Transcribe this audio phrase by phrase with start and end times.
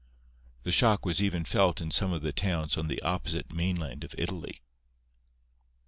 [0.63, 4.15] The shock was even felt in some of the towns on the opposite mainland of
[4.17, 4.63] Italy.